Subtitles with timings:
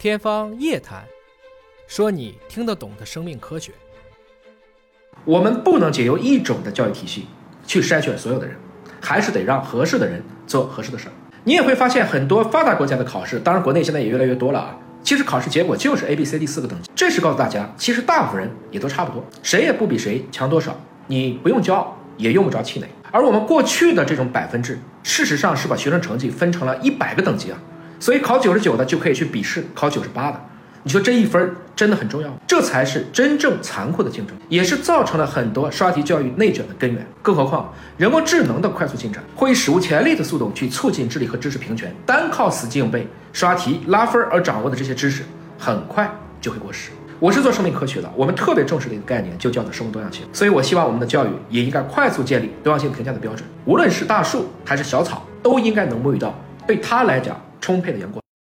[0.00, 1.02] 天方夜谭，
[1.86, 3.70] 说你听得懂的生命科学。
[5.26, 7.26] 我们不能仅由一种的教育体系
[7.66, 8.56] 去筛选所有的人，
[8.98, 11.12] 还是得让合适的人做合适的事儿。
[11.44, 14.74] 你也会发现，很多发达国家的考试，当然国内现在也越来越多了啊。
[15.02, 16.90] 其实考试结果就是 A、B、C、D 四个等级。
[16.94, 20.74] 这是告诉大家，其实大部分人也都差不多，谁也不比谁强多少。
[21.08, 22.88] 你不用骄傲，也用不着气馁。
[23.10, 27.60] 而我们过去的这种百分制，事实上是把学生成绩分成了一百个等级啊。
[28.00, 30.40] 所以考九十九的就可以去笔试考九十八的。
[30.82, 37.06] 你说这一分真的很重要，这才是真正残酷的竞争，也是造成了很多刷题教育内卷的根源。
[37.20, 41.94] 更何况，人工智能的快速进展会以史无前例的速度去促进智力和知识平权。
[42.06, 45.22] 单靠死记硬背、刷题拉分而掌握的这些知识，
[45.58, 46.10] 很快
[46.40, 46.90] 就会过时。
[47.18, 50.22] 我是做生命科学的，我们特别重视的一个概念就叫做生物多样性。
[50.32, 56.34] 所以我希望我们的教育也应该快速建立多样性评价的标准，无论是大树还是小草，都应该能沐浴到
[56.66, 58.19] 对它来讲充沛的阳光。